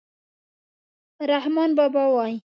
رحمان 1.29 1.69
بابا 1.77 2.03
وایي: 2.13 2.35